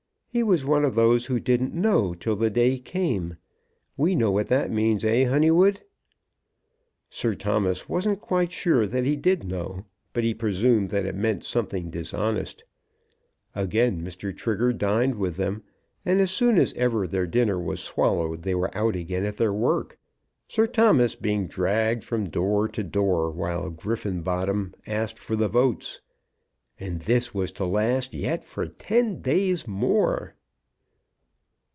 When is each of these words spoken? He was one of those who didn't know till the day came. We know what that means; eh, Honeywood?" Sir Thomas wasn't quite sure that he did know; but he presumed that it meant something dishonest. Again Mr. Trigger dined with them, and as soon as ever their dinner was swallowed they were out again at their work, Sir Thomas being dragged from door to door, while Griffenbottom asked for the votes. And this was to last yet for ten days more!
He 0.33 0.43
was 0.43 0.63
one 0.63 0.85
of 0.85 0.95
those 0.95 1.25
who 1.25 1.41
didn't 1.41 1.73
know 1.73 2.13
till 2.13 2.37
the 2.37 2.49
day 2.49 2.79
came. 2.79 3.35
We 3.97 4.15
know 4.15 4.31
what 4.31 4.47
that 4.47 4.71
means; 4.71 5.03
eh, 5.03 5.25
Honeywood?" 5.25 5.81
Sir 7.09 7.35
Thomas 7.35 7.89
wasn't 7.89 8.21
quite 8.21 8.53
sure 8.53 8.87
that 8.87 9.03
he 9.03 9.17
did 9.17 9.43
know; 9.43 9.83
but 10.13 10.23
he 10.23 10.33
presumed 10.33 10.89
that 10.91 11.05
it 11.05 11.15
meant 11.15 11.43
something 11.43 11.89
dishonest. 11.89 12.63
Again 13.55 14.01
Mr. 14.01 14.33
Trigger 14.33 14.71
dined 14.71 15.15
with 15.15 15.35
them, 15.35 15.63
and 16.05 16.21
as 16.21 16.31
soon 16.31 16.57
as 16.57 16.71
ever 16.75 17.05
their 17.05 17.27
dinner 17.27 17.59
was 17.59 17.81
swallowed 17.81 18.43
they 18.43 18.55
were 18.55 18.73
out 18.73 18.95
again 18.95 19.25
at 19.25 19.35
their 19.35 19.51
work, 19.51 19.99
Sir 20.47 20.65
Thomas 20.65 21.13
being 21.17 21.45
dragged 21.45 22.05
from 22.05 22.29
door 22.29 22.69
to 22.69 22.83
door, 22.85 23.29
while 23.31 23.69
Griffenbottom 23.69 24.75
asked 24.87 25.19
for 25.19 25.35
the 25.35 25.49
votes. 25.49 25.99
And 26.79 27.01
this 27.01 27.31
was 27.31 27.51
to 27.53 27.65
last 27.65 28.15
yet 28.15 28.43
for 28.43 28.65
ten 28.65 29.21
days 29.21 29.67
more! 29.67 30.33